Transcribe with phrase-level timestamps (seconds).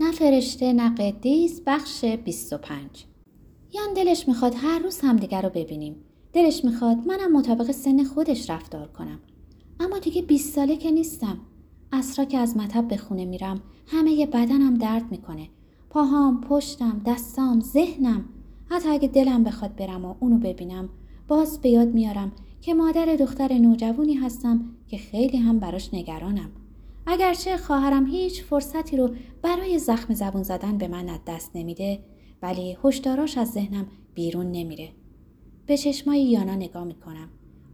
[0.00, 3.06] نه فرشته نه قدیس بخش 25
[3.72, 5.96] یان دلش می‌خواد هر روز همدیگر رو ببینیم.
[6.32, 9.20] دلش می‌خواد منم مطابق سن خودش رفتار کنم.
[9.80, 11.38] اما دیگه 20 ساله که نیستم.
[11.92, 15.48] اسرا که از مطب به خونه میرم همه بدنم درد می‌کنه.
[15.90, 18.24] پاهام پشتم دستام ذهنم.
[18.70, 20.88] حتی اگه دلم بخواد برم و اونو ببینم
[21.28, 26.50] باز به یاد میارم که مادر دختر نوجوانی هستم که خیلی هم براش نگرانم.
[27.10, 32.04] اگرچه خواهرم هیچ فرصتی رو برای زخم زبون زدن به من از دست نمیده
[32.42, 34.88] ولی هشداراش از ذهنم بیرون نمیره.
[35.66, 37.28] به چشمای یانا نگاه می‌کنم.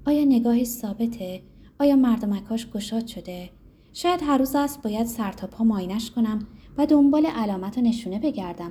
[0.06, 1.42] آیا نگاهی ثابته؟
[1.78, 3.50] آیا مردمکاش گشاد شده؟
[3.92, 6.46] شاید هر روز است باید سر تا پا ماینش کنم
[6.78, 8.70] و دنبال علامت و نشونه بگردم.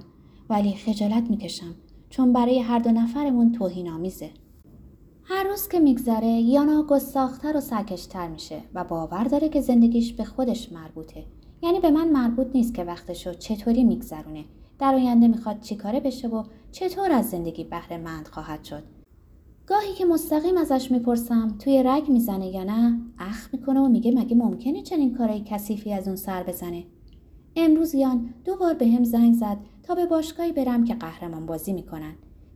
[0.49, 1.75] ولی خجالت می‌کشم
[2.09, 4.29] چون برای هر دو نفرمون توهین آمیزه
[5.25, 10.23] هر روز که میگذره یانا گستاختر و سرکشتر میشه و باور داره که زندگیش به
[10.23, 11.23] خودش مربوطه.
[11.61, 14.45] یعنی به من مربوط نیست که وقتشو چطوری میگذرونه.
[14.79, 18.83] در آینده می‌خواد چیکاره بشه و چطور از زندگی بهره مند خواهد شد.
[19.67, 24.35] گاهی که مستقیم ازش می‌پرسم توی رگ می‌زنه یا نه اخ می‌کنه و میگه مگه
[24.35, 26.83] ممکنه چنین کارایی کثیفی از اون سر بزنه.
[27.55, 31.73] امروز یان دو بار به هم زنگ زد تا به باشگاهی برم که قهرمان بازی
[31.73, 32.13] می‌کنن.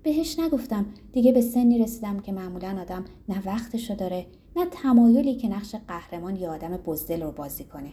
[0.07, 0.85] بهش نگفتم.
[1.13, 6.35] دیگه به سنی رسیدم که معمولا آدم نه وقتشو داره نه تمایلی که نقش قهرمان
[6.35, 7.91] یا آدم بزدل رو بازی کنه.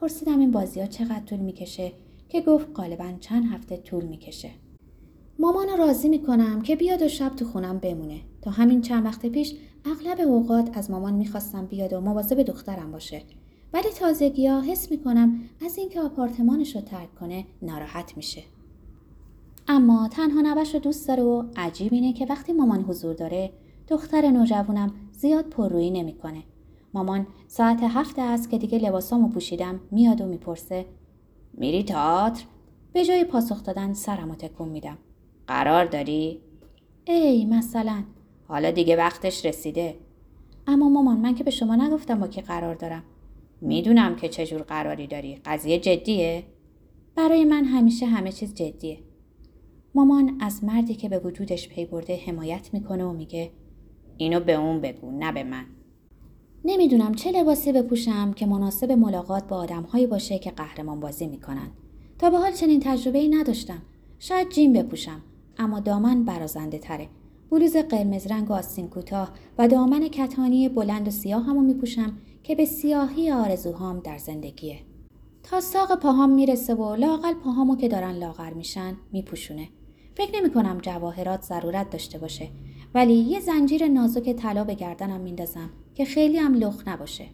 [0.00, 1.92] پرسیدم این بازی ها چقدر طول می‌کشه؟
[2.28, 4.50] که گفت غالبا چند هفته طول می‌کشه.
[5.38, 8.20] مامان راضی می‌کنم که بیاد و شب تو خونم بمونه.
[8.42, 13.22] تا همین چند وقت پیش اغلب اوقات از مامان می‌خواستم بیاد و مواظب دخترم باشه.
[13.72, 18.42] ولی تازگی ها حس می‌کنم از اینکه آپارتمانش رو ترک کنه ناراحت میشه.
[19.68, 23.52] اما تنها نوش رو دوست داره و عجیب اینه که وقتی مامان حضور داره
[23.88, 26.42] دختر نوجوانم زیاد پررویی نمی‌کنه.
[26.94, 30.86] مامان ساعت هفته است که دیگه لباسامو پوشیدم میاد و می‌پرسه
[31.54, 32.44] میری تئاتر؟
[32.92, 34.98] به جای پاسخ دادن سرمو تکون میدم.
[35.46, 36.40] قرار داری؟
[37.04, 38.04] ای مثلا.
[38.48, 39.96] حالا دیگه وقتش رسیده.
[40.66, 43.02] اما مامان من که به شما نگفتم با کی قرار دارم.
[43.60, 46.44] می‌دونم که چجور قراری داری قضیه جدیه.
[47.16, 48.98] برای من همیشه همه چیز جدیه.
[49.94, 53.50] مامان از مردی که به وجودش پی برده حمایت می‌کنه و میگه
[54.16, 55.64] اینو به اون بگو نه به من.
[56.64, 61.70] نمی‌دونم چه لباسی بپوشم که مناسب ملاقات با آدمهایی باشه که قهرمان بازی می‌کنن.
[62.18, 63.82] تا به حال چنین تجربه ای نداشتم.
[64.18, 65.22] شاید جیم بپوشم
[65.58, 67.08] اما دامن برازنده تره
[67.50, 72.54] بلوز قرمز رنگ و آستین کوتاه و دامن کتانی بلند و سیاه همو میپوشم که
[72.54, 74.78] به سیاهی آرزوهام در زندگیه.
[75.42, 79.68] تا ساق پاهام می‌رسه و لاقل پاهامو که دارن لاغر میشن میپوشونه.
[80.16, 82.48] فکر نمی کنم جواهرات ضرورت داشته باشه.
[82.94, 87.26] ولی یه زنجیر نازک طلا به گردنم میندازم که خیلی هم لخ نباشه.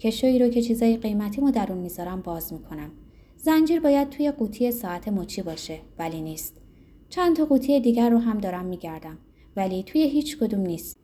[0.00, 2.90] کشویی رو که چیزای قیمتی مو در اون می‌ذارم باز می‌کنم.
[3.36, 6.60] زنجیر باید توی قوطی ساعت مچی باشه ولی نیست.
[7.08, 9.18] چند تا قوطی دیگر رو هم دارم میگردم
[9.56, 10.96] ولی توی هیچ کدوم نیست.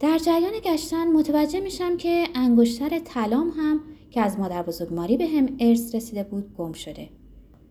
[0.00, 3.80] در جریان گشتن متوجه میشم که انگشتر طلام هم
[4.10, 7.08] که از مادر بزرگ ماری به هم ارث رسیده بود گم شده.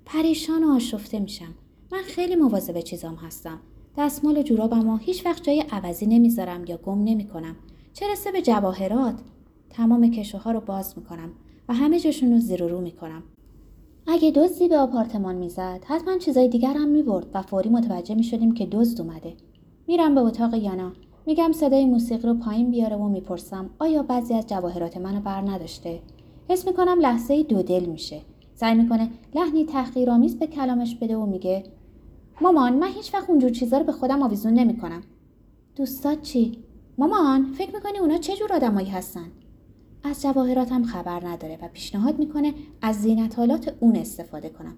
[0.06, 1.56] پریشان و آشفته میشم.
[1.92, 3.60] من خیلی مواظب چیزام هستم.
[3.98, 7.56] دستمال و جورابم و هیچ وقت جای عوضی نمی‌ذارم یا گم نمی‌کنم.
[7.94, 9.16] چه رسه به جواهرات؟
[9.70, 11.32] تمام کشوها رو باز می‌کنم
[11.70, 13.24] و همه جاشون رو زیر و رو می‌کنم.
[14.08, 18.66] اگه دزدی به آپارتمان می‌زد حتما چیزای دیگر هم می‌برد و فوری متوجه می‌شدیم که
[18.66, 19.34] دزد اومده.
[19.88, 20.92] میرم به اتاق یانا.
[21.26, 26.00] میگم صدای موسیقی رو پایین بیاره و می‌پرسم آیا بعضی از جواهرات منو بر نداشته؟
[26.50, 28.22] حس می‌کنم لحظه دو دل میشه.
[28.56, 31.64] سعی می‌کنه لحنی تحقیرآمیز به کلامش بده و میگه
[32.42, 35.02] مامان من هیچ وقت اونجور چیزا رو به خودم آویزون نمی‌کنم.
[35.76, 36.64] دوستات چی؟
[36.98, 39.32] مامان فکر می‌کنی اونا چه جور آدمایی هستن؟
[40.04, 44.78] از جواهراتم خبر نداره و پیشنهاد می‌کنه از زینتالات اون استفاده کنم.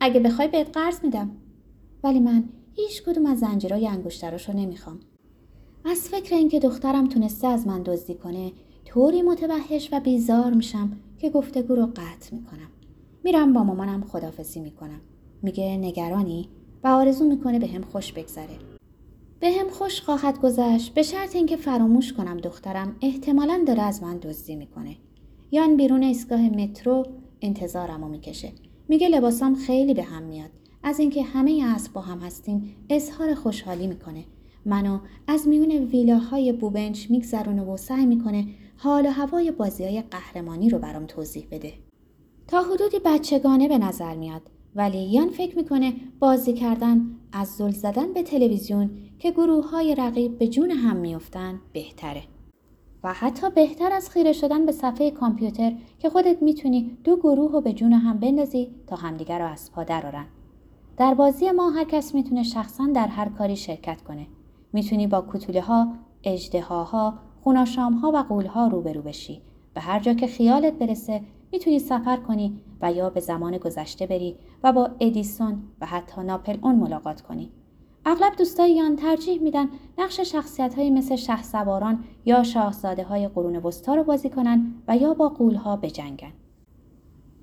[0.00, 1.30] اگه بخوای بهت قرض میدم.
[2.04, 5.00] ولی من هیچ کدوم از زنجیرای انگشتراش رو نمی‌خوام.
[5.84, 8.52] از فکر اینکه دخترم تونسته از من دزدی کنه
[8.84, 12.70] طوری متوحش و بیزار میشم که گفتگو رو قطع می‌کنم.
[13.24, 15.00] میرم با مامانم خدافزی می‌کنم.
[15.42, 16.48] میگه نگرانی؟
[16.84, 18.58] و آرزو می‌کنه به هم خوش بگذره.
[19.40, 24.18] به هم خوش خواهد گذشت به شرط اینکه فراموش کنم دخترم احتمالا داره از من
[24.18, 24.96] دزدی می‌کنه.
[25.50, 27.06] یان بیرون ایستگاه مترو
[27.40, 28.52] انتظارمو می‌کشه.
[28.88, 30.50] میگه لباسام خیلی به هم میاد.
[30.82, 34.24] از اینکه همه اسب با هم هستیم اظهار خوشحالی می‌کنه.
[34.64, 40.70] منو از میون ویلاهای بوبنچ میگذرونه و سعی می‌کنه حال و هوای بازی های قهرمانی
[40.70, 41.72] رو برام توضیح بده.
[42.48, 44.42] تا حدودی بچگانه به نظر میاد
[44.74, 50.38] ولی یان فکر می‌کنه بازی کردن از زل زدن به تلویزیون که گروه های رقیب
[50.38, 52.22] به جون هم میفتن بهتره.
[53.04, 57.60] و حتی بهتر از خیره شدن به صفحه کامپیوتر که خودت می‌تونی دو گروه رو
[57.60, 60.26] به جون هم بندازی تا همدیگر رو از پا درارن.
[60.96, 64.26] در بازی ما هر کس می‌تونه شخصا در هر کاری شرکت کنه.
[64.72, 65.92] می‌تونی با کتوله ها،
[66.24, 69.42] اجدهاها، خوناشام ها و قول ها روبرو بشی.
[69.74, 71.20] به هر جا که خیالت برسه
[71.52, 76.58] می‌تونی سفر کنی و یا به زمان گذشته بری و با ادیسون و حتی ناپل
[76.62, 77.50] اون ملاقات کنی.
[78.06, 79.68] اغلب دوستای یان ترجیح میدن
[79.98, 84.96] نقش شخصیت های مثل شه سواران یا شاهزاده های قرون وسطا رو بازی کنن و
[84.96, 86.32] یا با قولها بجنگن.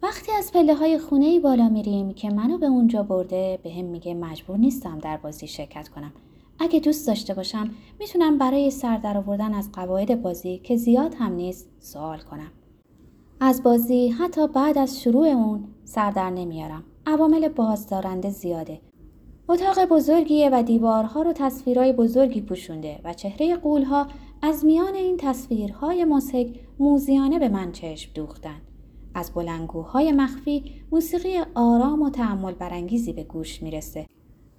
[0.03, 4.57] وقتی از پله های خونه بالا میریم که منو به اونجا برده به میگه مجبور
[4.57, 6.11] نیستم در بازی شرکت کنم.
[6.59, 7.69] اگه دوست داشته باشم
[7.99, 12.51] می‌تونم برای سر در آوردن از قواعد بازی که زیاد هم نیست سوال کنم.
[13.39, 16.83] از بازی حتی بعد از شروع اون سر در نمیارم.
[17.07, 18.81] عوامل بازدارنده زیاده
[19.49, 24.07] اتاق بزرگیه و دیوارها رو تصویرهای بزرگی پوشونده و چهره قولها
[24.41, 26.47] از میان این تصویرهای مسک
[26.79, 28.61] موزیانه به من چشم دوختن.
[29.13, 34.05] از بلنگوهای مخفی موسیقی آرام و تعمل برانگیزی به گوش می‌رسه.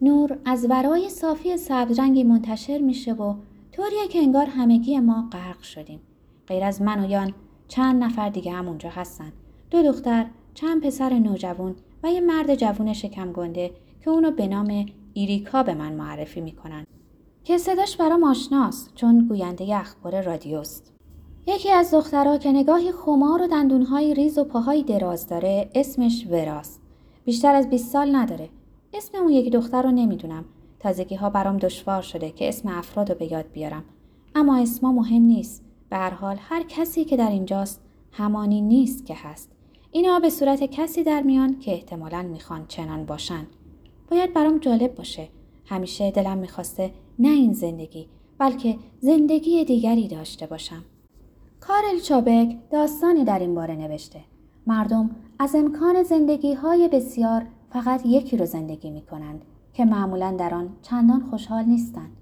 [0.00, 3.34] نور از ورای صافی سبزرنگی منتشر میشه و
[3.72, 6.00] طوریه که انگار همگی ما غرق شدیم.
[6.46, 7.32] غیر از من و یان
[7.68, 9.32] چند نفر دیگه هم اونجا هستن.
[9.70, 13.70] دو دختر، چند پسر نوجوان و یه مرد جوون شکم گنده
[14.04, 16.86] که اونو به نام ایریکا به من معرفی می‌کنن.
[17.44, 20.92] که صداش برام آشناست چون گوینده اخبار رادیوست.
[21.46, 26.80] یکی از دخترها که نگاهی خمار و دندونهای ریز و پاهای دراز داره اسمش وراست.
[27.24, 28.48] بیشتر از 20 سال نداره.
[28.94, 30.44] اسم اون یکی دختر رو نمی‌دونم.
[30.78, 33.84] تازگی ها برام دشوار شده که اسم افراد رو به یاد بیارم.
[34.34, 35.64] اما اسما مهم نیست.
[35.90, 37.80] به هر حال هر کسی که در اینجاست
[38.12, 39.57] همانی نیست که هست.
[39.98, 43.46] اینا به صورت کسی در میان که احتمالا می‌خوان چنان باشن
[44.10, 45.28] باید برام جالب باشه
[45.66, 48.06] همیشه دلم می‌خواسته نه این زندگی
[48.38, 50.84] بلکه زندگی دیگری داشته باشم
[51.60, 54.20] کارل چابک داستانی در این باره نوشته
[54.66, 60.54] مردم از امکان زندگی های بسیار فقط یکی رو زندگی می کنند که معمولا در
[60.54, 62.16] آن چندان خوشحال نیستند.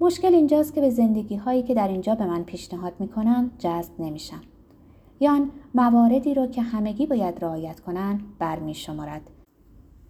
[0.00, 3.92] مشکل اینجاست که به زندگی هایی که در اینجا به من پیشنهاد می کنند جذب
[3.98, 4.40] نمیشم.
[5.22, 9.30] یان مواردی رو که همگی باید رعایت کنند برمی شمارد.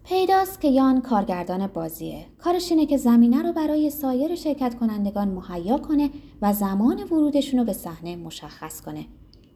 [0.03, 2.25] پیداست که یان کارگردان بازیه.
[2.37, 6.09] کارش اینه که زمینه رو برای سایر شرکت کنندگان مهیا کنه
[6.41, 9.05] و زمان ورودشون رو به صحنه مشخص کنه.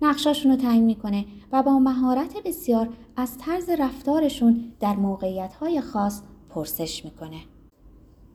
[0.01, 7.05] نقشاشون رو تعیین می‌کنه و با مهارت بسیار از طرز رفتارشون در موقعیت خاص پرسش
[7.05, 7.37] می‌کنه.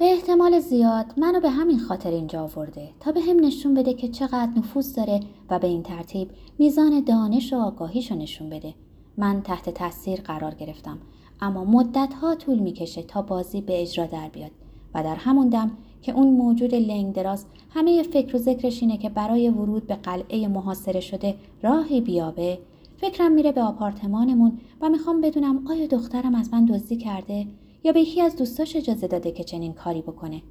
[0.01, 4.09] به احتمال زیاد منو به همین خاطر اینجا آورده تا به هم نشون بده که
[4.09, 5.21] چقدر نفوذ داره
[5.51, 8.75] و به این ترتیب میزان دانش و آگاهیشو نشون بده.
[9.17, 10.99] من تحت تاثیر قرار گرفتم
[11.41, 14.51] اما مدت ها طول می‌کشه تا بازی به اجرا در بیاد
[14.95, 15.71] و در همون دم
[16.03, 20.49] که اون موجود لنگ دراز همه فکر و ذکرش اینه که برای ورود به قلعه
[20.49, 22.59] محاصره شده راهی بیابه
[22.97, 27.47] فکرم میره به آپارتمانمون و می‌خوام بدونم آیا دخترم از من دزدی کرده
[27.85, 30.43] یا به یکی از دوستاش اجازه داده که چنین کاری بکنه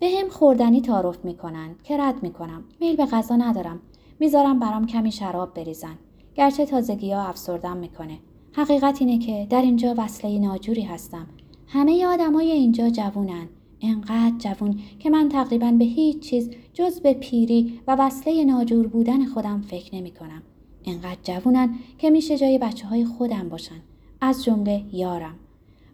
[0.00, 3.80] به هم خوردنی تعارف می‌کنن که رد می‌کنم میل به غذا ندارم
[4.20, 5.98] می‌ذارم برام کمی شراب بریزن
[6.34, 8.18] گرچه تازگی ها افسردم می‌کنه
[8.52, 11.26] حقیقت اینه که در اینجا وصله ناجوری هستم.
[11.66, 13.48] همه آدمای اینجا جوونن.
[13.80, 19.24] انقدر جوون که من تقریبا به هیچ چیز جز به پیری و وصله ناجور بودن
[19.24, 20.42] خودم فکر نمی کنم.
[20.84, 23.80] انقدر جوونن که میشه جای بچه های خودم باشن.
[24.20, 25.34] از جمله یارم.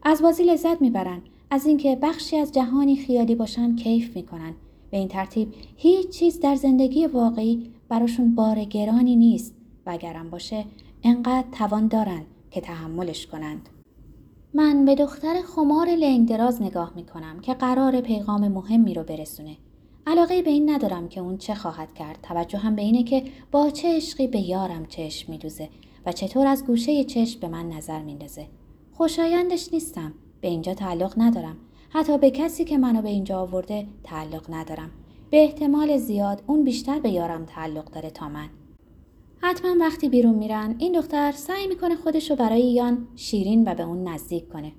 [0.04, 1.22] از بازی لذت می‌برن.
[1.50, 4.54] از اینکه بخشی از جهانی خیالی باشن کیف می‌کنن.
[4.90, 9.54] به این ترتیب هیچ چیز در زندگی واقعی براشون بار گرانی نیست
[9.86, 10.64] و اگرم باشه
[11.02, 13.68] انقدر توان دارن که تحملش کنند.
[14.54, 19.56] من به دختر خمار لنگ دراز نگاه می کنم که قرار پیغام مهمی رو برسونه.
[20.06, 22.18] علاقه به این ندارم که اون چه خواهد کرد.
[22.22, 25.68] توجه هم به اینه که با چه عشقی به یارم چشم میدوزه
[26.06, 28.46] و چطور از گوشه چشم به من نظر میندازه.
[28.96, 30.12] خوشایندش نیستم.
[30.40, 31.56] به اینجا تعلق ندارم.
[31.90, 34.90] حتی به کسی که منو به اینجا آورده تعلق ندارم.
[35.30, 38.48] به احتمال زیاد اون بیشتر به یارم تعلق داره تا من.
[39.40, 43.82] حتما وقتی بیرون میرن این دختر سعی می‌کنه خودش رو برای یان شیرین و به
[43.82, 44.72] اون نزدیک کنه.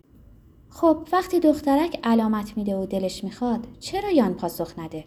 [0.69, 5.03] خب وقتی دخترک علامت میده و دلش می‌خواد چرا یان پاسخ نده؟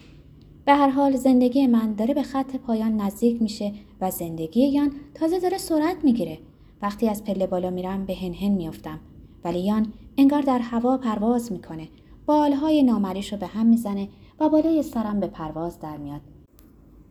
[0.65, 5.39] به هر حال زندگی من داره به خط پایان نزدیک میشه و زندگی یان تازه
[5.39, 6.37] داره سرعت می‌گیره.
[6.81, 8.99] وقتی از پله بالا میرم به هنهن میافتم
[9.43, 11.87] ولی یان انگار در هوا پرواز می‌کنه.
[12.25, 14.07] بالهای نامریش رو به هم می‌زنه
[14.39, 16.21] و بالای سرم به پرواز در میاد.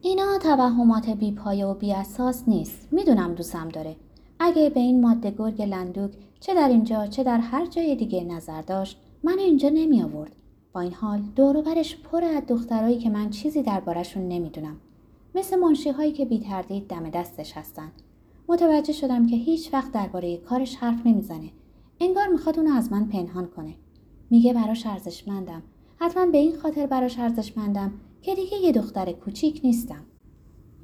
[0.03, 2.89] اینا توهمات بیپایه و بی اساس نیست.
[2.91, 3.97] می‌دونم دوستم داره.
[4.41, 6.11] اگه به این ماده گرگ لندوک
[6.41, 10.33] چه در اینجا چه در هر جای دیگه نظر داشت من اینجا نمی آورد.
[10.73, 14.77] با این حال دوروبرش پر از دخترایی که من چیزی دربارهشون نمی‌دونم.
[15.35, 17.93] مثل منشی هایی که بی تردید دم دستش هستن.
[18.49, 21.51] متوجه شدم که هیچ وقت درباره کارش حرف نمی‌زنه.
[22.01, 23.75] انگار می‌خواد اونو از من پنهان کنه.
[24.31, 25.63] میگه براش ارزشمندم.
[25.97, 30.05] حتما به این خاطر براش ارزشمندم که دیگه یه دختر کوچیک نیستم.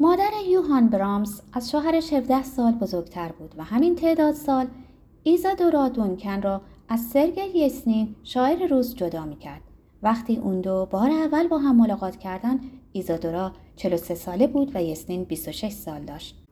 [0.00, 4.66] مادر یوهان برامس از شوهرش 17 سال بزرگتر بود و همین تعداد سال
[5.22, 9.62] ایزادورا دونکن را از سرگی یسنین شاعر روز جدا می‌کرد.
[10.02, 12.60] وقتی اون دو بار اول با هم ملاقات کردن
[12.92, 16.43] ایزادورا 43 ساله بود و یسنین 26 سال داشت.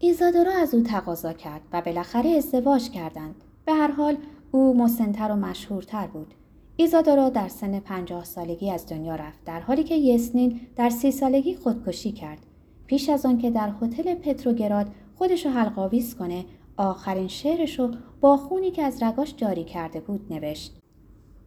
[0.00, 3.34] ایزادورا از او تقاضا کرد و بالاخره ازدواج کردند.
[3.64, 4.16] به هر حال
[4.50, 6.34] او مسنتر و مشهورتر بود.
[6.76, 11.56] ایزادورا در سن 50 سالگی از دنیا رفت در حالی که یسنین در سی سالگی
[11.56, 12.38] خودکشی کرد.
[12.86, 16.44] پیش از آن که در هتل پتروگراد خودش رو حلقاویز کنه
[16.76, 17.90] آخرین شعرش رو
[18.20, 20.76] با خونی که از رگاش جاری کرده بود نوشت.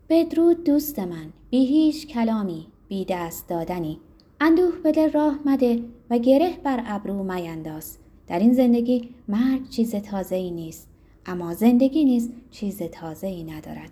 [0.09, 3.99] بدرود دوست من بی هیچ کلامی بی دست دادنی
[4.39, 7.97] اندوه به راه مده و گره بر ابرو مینداز
[8.31, 10.89] در این زندگی مرگ چیز تازه ای نیست
[11.25, 13.91] اما زندگی نیز چیز تازه ای ندارد.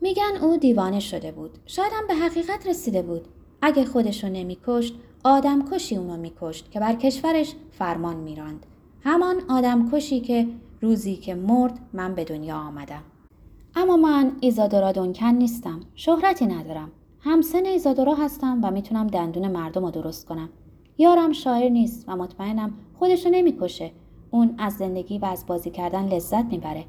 [0.00, 1.50] میگن او دیوانه شده بود.
[1.66, 3.28] شاید هم به حقیقت رسیده بود.
[3.62, 8.66] اگه خودشو نمیکشت آدم کشی اونو میکشت که بر کشورش فرمان میراند.
[9.02, 10.46] همان آدم کشی که
[10.80, 13.02] روزی که مرد من به دنیا آمدم.
[13.74, 15.80] اما من ایزادورا دونکن نیستم.
[15.94, 16.92] شهرتی ندارم.
[17.20, 20.48] همسن ایزادورا هستم و می‌تونم دندون مردم رو درست کنم.
[20.98, 23.90] یارم شاعر نیست و مطمئنم خودشو نمی‌کشه.
[24.30, 26.84] اون از زندگی و از بازی کردن لذت می‌بره.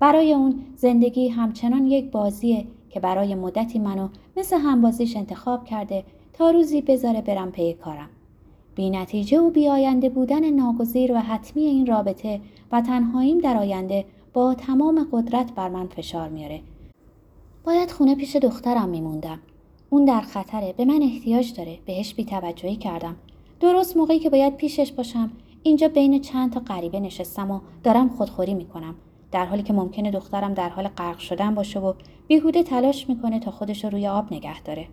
[0.00, 6.50] برای اون زندگی همچنان یک بازیه که برای مدتی منو مثل همبازیش انتخاب کرده تا
[6.50, 8.08] روزی بذاره برم پی کارم.
[8.74, 12.40] بی نتیجه و بی آینده بودن ناگزیر و حتمی این رابطه
[12.72, 16.60] و تنهاییم در آینده با تمام قدرت بر من فشار میاره.
[17.64, 19.38] باید خونه پیش دخترم میموندم.
[19.90, 21.78] اون در خطره به من احتیاج داره.
[21.86, 23.16] بهش بیتوجهی کردم.
[23.60, 25.30] درست موقعی که باید پیشش باشم.
[25.62, 28.94] اینجا بین چند تا غریبه نشستم و دارم خودخوری می‌کنم.
[29.32, 31.92] در حالی که ممکنه دخترم در حال غرق شدن باشه و
[32.26, 34.88] بیهوده تلاش می‌کنه تا خودش رو روی آب نگه داره.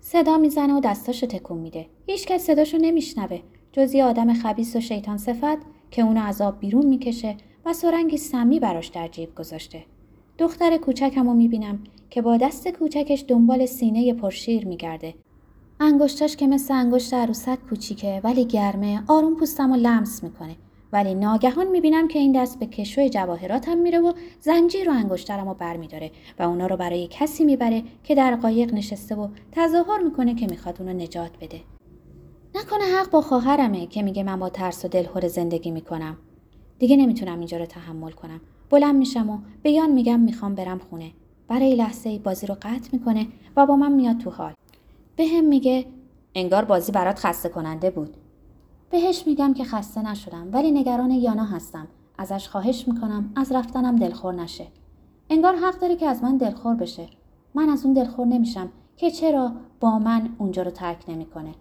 [0.00, 1.86] صدا می‌زنه و دستاشو تکون میده.
[2.06, 3.40] هیچکس صداشو نمیشنوه.
[3.72, 5.58] جز یه آدم خبیس و شیطان صفت
[5.90, 7.36] که اونو از آب بیرون می‌کشه
[7.66, 9.84] و سرنگی سمی براش در جیب گذاشته.
[10.38, 15.14] دختر کوچکمو می‌بینم که با دست کوچکش دنبال سینه پرشیر میگرده.
[15.80, 19.02] انگشتاش که مثل انگشت عروسک کوچیکه ولی گرمه.
[19.08, 20.56] آروم پوستم و لمس می‌کنه.
[20.92, 25.54] ولی ناگهان می‌بینم که این دست به کشوی جواهراتم میره و زنجیر و انگشترم رو
[25.54, 30.46] برمیداره و اونا رو برای کسی می‌بره که در قایق نشسته و تظاهر می‌کنه که
[30.46, 31.60] می‌خواد اونو نجات بده.
[32.54, 36.16] نکنه حق با خواهرمه که میگه من با ترس و دلخور زندگی می‌کنم.
[36.78, 38.40] دیگه نمی‌تونم اینجا رو تحمل کنم.
[38.70, 41.10] بلند میشم و به یان میگم می‌خوام برم خونه.
[41.48, 44.52] برای لحظه بازی رو قطع می‌کنه و با من میاد تو حال.
[45.16, 45.86] به هم میگه
[46.34, 48.16] انگار بازی برات خسته کننده بود.
[48.90, 51.88] بهش میگم که خسته نشدم ولی نگران یانا هستم.
[52.18, 54.66] ازش خواهش می‌کنم از رفتنم دلخور نشه.
[55.30, 57.06] انگار حق داره که از من دلخور بشه.
[57.54, 61.54] من از اون دلخور نمیشم که چرا با من اونجا رو ترک نمی‌کنه.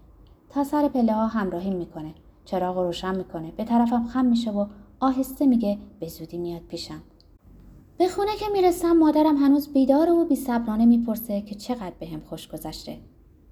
[0.50, 2.14] تا سر پله ها همراهی می‌کنه.
[2.46, 3.52] چراغ روشن می‌کنه.
[3.52, 4.66] به طرفم خم میشه و
[5.00, 7.02] آهسته میگه به زودی میاد پیشم.
[7.98, 12.48] به خونه که می‌رسم مادرم هنوز بیدار و بیصبرانه می‌پرسه که چقدر بهم به خوش
[12.48, 12.98] گذشته.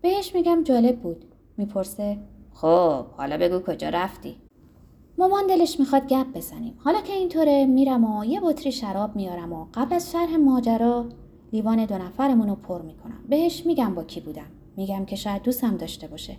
[0.04, 1.26] بهش میگم جالب بود.
[1.58, 2.18] می‌پرسه
[2.54, 4.36] خب حالا بگو کجا رفتی؟
[5.18, 6.74] مامان دلش می‌خواد گپ بزنیم.
[6.78, 11.06] حالا که اینطوره میرم و یه بطری شراب میارم و قبل از شرح ماجرا
[11.54, 13.24] لیوان دو نفرمون رو پر می‌کنم.
[13.30, 14.46] بهش میگم با کی بودم.
[14.78, 16.38] میگم که شاید دوستم داشته باشه.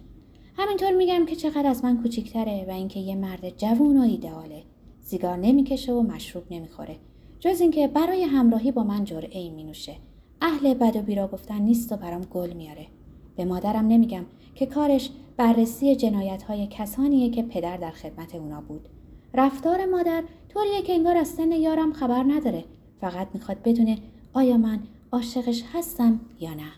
[0.56, 4.62] همینطور میگم که چقدر از من کوچیکتره و اینکه یه مرد جوون و ایدئاله
[5.00, 6.96] سیگار نمی‌کشه و مشروب نمی‌خوره.
[7.40, 9.96] جز اینکه برای همراهی با من جرعه ای مینوشه.
[10.40, 12.86] اهل بد و بیرا گفتن نیست و برام گل میاره.
[13.36, 14.24] به مادرم نمیگم
[14.54, 18.88] که کارش بررسی جنایت های کسانیه که پدر در خدمت اونا بود.
[19.34, 22.64] رفتار مادر طوریه که انگار از سن یارم خبر نداره.
[23.00, 23.98] فقط می‌خواد بدونه
[24.32, 24.80] آیا من
[25.12, 26.72] عاشقش هستم یا نه.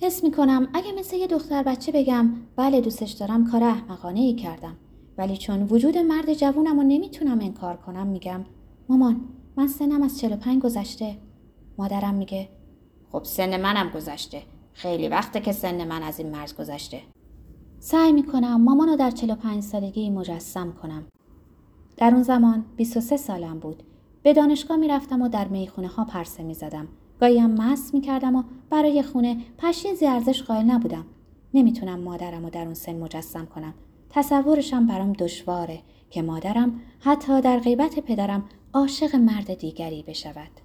[0.00, 4.76] حس می‌کنم اگه مثل یه دختر بچه بگم بله دوستش دارم کار احمقانه ای کردم.
[5.18, 8.44] ولی چون وجود مرد جوونم رو نمی‌تونم انکار کنم میگم
[8.88, 9.20] مامان
[9.56, 11.16] من سنم از 45 گذشته.
[11.78, 12.48] مادرم میگه
[13.12, 14.42] خب سن منم گذشته.
[14.82, 17.00] خیلی وقته که سن من از این مرز گذشته.
[17.78, 21.06] سعی می‌کنم مامان رو در 45 سالگی مجسم کنم.
[21.96, 23.82] در اون زمان 23 سالم بود.
[24.22, 26.88] به دانشگاه می‌رفتم و در می‌خونه ها پرسه می‌زدم.
[27.20, 31.04] گاهی هم مست می‌کردم و برای خونه پشیزی ارزش قائل نبودم.
[31.54, 33.74] نمی‌تونم مادرم رو در اون سن مجسم کنم.
[34.10, 35.78] تصورشم برام دشواره
[36.10, 40.61] که مادرم حتی در غیبت پدرم عاشق مرد دیگری بشود.